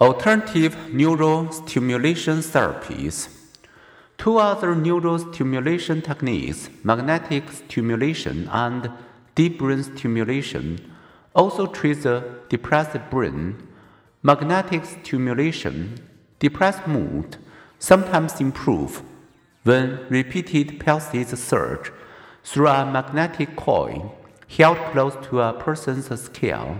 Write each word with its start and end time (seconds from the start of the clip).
Alternative 0.00 0.74
neurostimulation 0.92 2.38
therapies. 2.40 3.28
Two 4.16 4.38
other 4.38 4.74
neurostimulation 4.74 6.02
techniques, 6.02 6.70
magnetic 6.82 7.50
stimulation 7.52 8.48
and 8.50 8.90
deep 9.34 9.58
brain 9.58 9.82
stimulation, 9.82 10.80
also 11.34 11.66
treat 11.66 12.02
the 12.02 12.24
depressed 12.48 13.10
brain. 13.10 13.68
Magnetic 14.22 14.86
stimulation, 14.86 15.98
depressed 16.38 16.86
mood, 16.86 17.36
sometimes 17.78 18.40
improve 18.40 19.02
when 19.64 20.06
repeated 20.08 20.80
pulses 20.80 21.38
surge 21.38 21.92
through 22.42 22.68
a 22.68 22.90
magnetic 22.90 23.54
coil 23.54 24.16
held 24.48 24.78
close 24.92 25.14
to 25.26 25.42
a 25.42 25.52
person's 25.52 26.08
skull. 26.18 26.78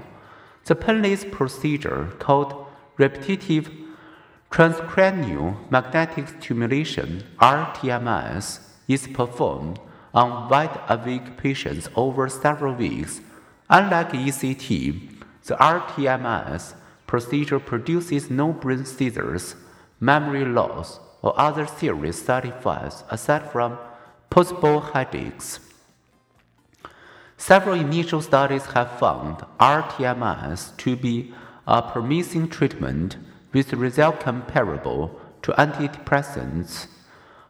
The 0.64 0.74
painless 0.74 1.26
procedure 1.30 2.14
called 2.18 2.68
repetitive 3.00 3.70
transcranial 4.50 5.56
magnetic 5.70 6.28
stimulation 6.28 7.24
RTMS 7.38 8.60
is 8.88 9.08
performed 9.08 9.80
on 10.12 10.50
wide 10.50 10.78
awake 10.88 11.38
patients 11.38 11.88
over 11.96 12.28
several 12.28 12.74
weeks. 12.74 13.22
Unlike 13.70 14.10
ECT, 14.12 14.68
the 15.46 15.54
RTMS 15.54 16.74
procedure 17.06 17.58
produces 17.58 18.28
no 18.28 18.52
brain 18.52 18.84
seizures, 18.84 19.56
memory 19.98 20.44
loss, 20.44 21.00
or 21.22 21.32
other 21.40 21.66
serious 21.66 22.20
side 22.22 22.44
effects 22.44 23.02
aside 23.08 23.50
from 23.50 23.78
possible 24.28 24.80
headaches. 24.92 25.60
Several 27.38 27.76
initial 27.80 28.20
studies 28.20 28.66
have 28.66 28.98
found 28.98 29.38
RTMS 29.58 30.76
to 30.76 30.96
be 30.96 31.32
a 31.70 31.80
promising 31.80 32.48
treatment 32.48 33.16
with 33.52 33.72
results 33.72 34.24
comparable 34.24 35.20
to 35.40 35.52
antidepressants. 35.52 36.88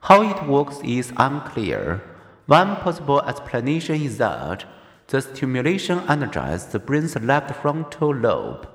How 0.03 0.21
it 0.23 0.47
works 0.47 0.79
is 0.85 1.13
unclear. 1.17 2.03
One 2.45 2.77
possible 2.77 3.23
explanation 3.23 4.03
is 4.03 4.19
that 4.19 4.67
the 5.09 5.23
stimulation 5.23 6.01
energizes 6.07 6.67
the 6.67 6.79
brain's 6.79 7.17
left 7.17 7.57
frontal 7.63 8.15
lobe. 8.15 8.69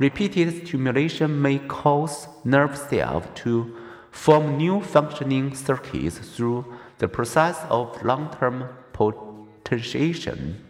Repeated 0.00 0.66
stimulation 0.66 1.40
may 1.40 1.60
cause 1.60 2.26
nerve 2.44 2.76
cells 2.76 3.24
to 3.36 3.76
form 4.10 4.56
new 4.56 4.80
functioning 4.80 5.54
circuits 5.54 6.18
through 6.18 6.64
the 6.98 7.06
process 7.06 7.58
of 7.70 8.02
long 8.02 8.28
term 8.40 8.64
potentiation. 8.92 10.64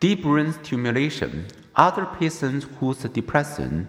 Deep 0.00 0.22
brain 0.22 0.52
stimulation. 0.52 1.44
Other 1.74 2.06
patients 2.06 2.66
whose 2.78 2.98
depression 2.98 3.88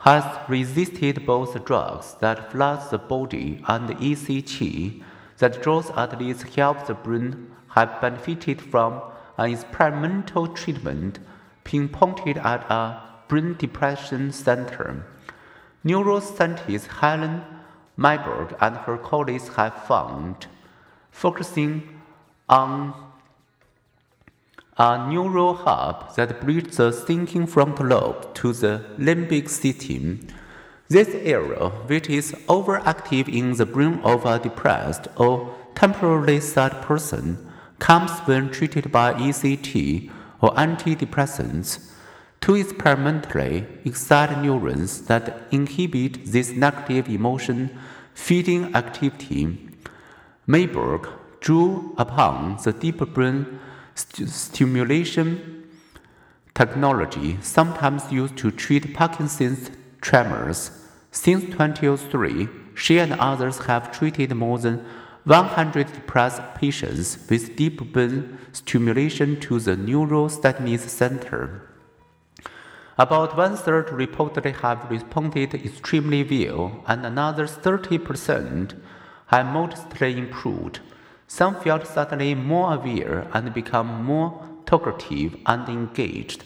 has 0.00 0.24
resisted 0.48 1.24
both 1.24 1.64
drugs 1.64 2.16
that 2.20 2.50
flood 2.50 2.90
the 2.90 2.98
body 2.98 3.62
and 3.68 3.88
ECT 3.90 5.00
that 5.38 5.62
draws 5.62 5.90
at 5.90 6.18
least 6.18 6.42
help 6.56 6.84
the 6.88 6.94
brain 6.94 7.52
have 7.68 8.00
benefited 8.00 8.60
from 8.60 9.00
an 9.38 9.52
experimental 9.52 10.48
treatment 10.48 11.20
pinpointed 11.62 12.36
at 12.38 12.68
a 12.68 13.00
brain 13.28 13.54
depression 13.56 14.32
center. 14.32 15.06
Neuroscientist 15.84 16.88
Helen 16.98 17.44
Mayberg 17.96 18.56
and 18.60 18.76
her 18.78 18.98
colleagues 18.98 19.46
have 19.54 19.84
found, 19.84 20.48
focusing 21.12 22.00
on 22.48 23.03
a 24.76 25.08
neural 25.08 25.54
hub 25.54 26.14
that 26.16 26.40
bridges 26.40 26.76
the 26.76 26.90
thinking 26.90 27.46
frontal 27.46 27.86
lobe 27.86 28.34
to 28.34 28.52
the 28.52 28.84
limbic 28.98 29.48
system. 29.48 30.26
This 30.88 31.08
area, 31.14 31.70
which 31.86 32.10
is 32.10 32.32
overactive 32.48 33.28
in 33.28 33.52
the 33.52 33.66
brain 33.66 34.00
of 34.02 34.26
a 34.26 34.38
depressed 34.38 35.08
or 35.16 35.54
temporarily 35.74 36.40
sad 36.40 36.82
person, 36.82 37.46
comes 37.78 38.10
when 38.26 38.50
treated 38.50 38.90
by 38.90 39.14
ECT 39.14 40.10
or 40.40 40.50
antidepressants 40.54 41.90
to 42.40 42.54
experimentally 42.54 43.66
excite 43.84 44.42
neurons 44.42 45.02
that 45.06 45.46
inhibit 45.50 46.26
this 46.26 46.50
negative 46.50 47.08
emotion 47.08 47.70
feeding 48.12 48.74
activity. 48.74 49.70
Mayberg 50.46 51.08
drew 51.40 51.94
upon 51.96 52.58
the 52.62 52.72
deep 52.72 52.98
brain 53.14 53.58
st- 53.94 54.28
stimulation 54.28 55.68
technology 56.54 57.38
sometimes 57.40 58.12
used 58.12 58.36
to 58.36 58.50
treat 58.50 58.94
Parkinson's 58.94 59.70
tremors. 60.00 60.70
Since 61.10 61.44
2003, 61.46 62.48
she 62.74 62.98
and 62.98 63.12
others 63.14 63.58
have 63.66 63.92
treated 63.92 64.34
more 64.34 64.58
than 64.58 64.84
100 65.24 66.06
plus 66.06 66.40
patients 66.54 67.18
with 67.30 67.56
deep 67.56 67.92
brain 67.92 68.38
stimulation 68.52 69.40
to 69.40 69.58
the 69.58 69.74
Neuroscience 69.74 70.80
Center. 70.80 71.62
About 72.98 73.36
one 73.36 73.56
third 73.56 73.88
reportedly 73.88 74.54
have 74.60 74.90
responded 74.90 75.54
extremely 75.54 76.22
well, 76.22 76.84
and 76.86 77.04
another 77.04 77.46
30% 77.46 78.80
have 79.28 79.46
modestly 79.46 80.16
improved. 80.16 80.80
Some 81.36 81.56
felt 81.56 81.84
suddenly 81.84 82.32
more 82.36 82.74
aware 82.74 83.26
and 83.32 83.52
become 83.52 84.04
more 84.04 84.40
talkative 84.66 85.36
and 85.46 85.68
engaged. 85.68 86.44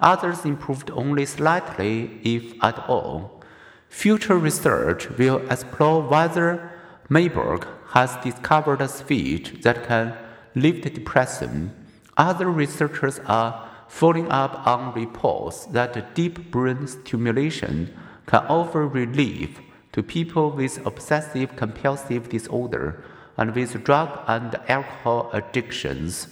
Others 0.00 0.46
improved 0.46 0.90
only 0.92 1.26
slightly, 1.26 2.20
if 2.24 2.54
at 2.64 2.78
all. 2.88 3.42
Future 3.90 4.38
research 4.38 5.10
will 5.18 5.46
explore 5.50 6.00
whether 6.00 6.72
Mayberg 7.10 7.66
has 7.88 8.16
discovered 8.24 8.80
a 8.80 8.88
switch 8.88 9.60
that 9.60 9.86
can 9.86 10.16
lift 10.54 10.94
depression. 10.94 11.74
Other 12.16 12.50
researchers 12.50 13.20
are 13.26 13.68
following 13.88 14.30
up 14.30 14.66
on 14.66 14.94
reports 14.94 15.66
that 15.66 16.14
deep 16.14 16.50
brain 16.50 16.86
stimulation 16.86 17.92
can 18.24 18.46
offer 18.46 18.88
relief 18.88 19.60
to 19.92 20.02
people 20.02 20.50
with 20.50 20.86
obsessive 20.86 21.56
compulsive 21.56 22.30
disorder 22.30 23.04
and 23.36 23.54
with 23.54 23.82
drug 23.84 24.20
and 24.26 24.54
alcohol 24.68 25.30
addictions. 25.32 26.28